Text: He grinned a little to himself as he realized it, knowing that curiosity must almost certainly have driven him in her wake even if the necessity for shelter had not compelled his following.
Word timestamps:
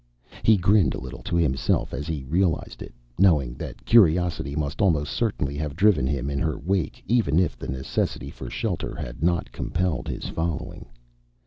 He 0.41 0.57
grinned 0.57 0.95
a 0.95 0.99
little 0.99 1.21
to 1.21 1.35
himself 1.35 1.93
as 1.93 2.07
he 2.07 2.23
realized 2.23 2.81
it, 2.81 2.91
knowing 3.19 3.53
that 3.59 3.85
curiosity 3.85 4.55
must 4.55 4.81
almost 4.81 5.13
certainly 5.13 5.55
have 5.57 5.75
driven 5.75 6.07
him 6.07 6.27
in 6.27 6.39
her 6.39 6.57
wake 6.57 7.03
even 7.05 7.37
if 7.37 7.55
the 7.55 7.67
necessity 7.67 8.31
for 8.31 8.49
shelter 8.49 8.95
had 8.95 9.21
not 9.21 9.51
compelled 9.51 10.07
his 10.07 10.27
following. 10.27 10.87